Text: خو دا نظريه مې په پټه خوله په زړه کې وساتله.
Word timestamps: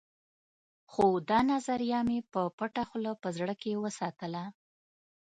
خو 0.91 1.05
دا 1.29 1.39
نظريه 1.51 1.99
مې 2.07 2.19
په 2.31 2.41
پټه 2.57 2.83
خوله 2.89 3.11
په 3.21 3.27
زړه 3.37 3.53
کې 3.61 3.81
وساتله. 3.83 4.43